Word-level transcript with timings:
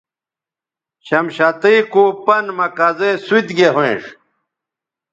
شمشتئ 1.07 1.77
کو 1.91 2.03
پن 2.25 2.45
مہ 2.57 2.67
کزے 2.77 3.11
سوت 3.25 3.47
گے 3.57 3.67
ھوینݜ 3.75 4.03